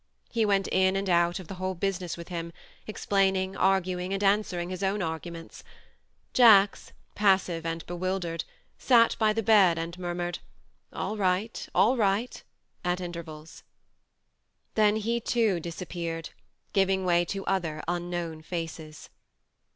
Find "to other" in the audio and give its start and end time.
17.25-17.83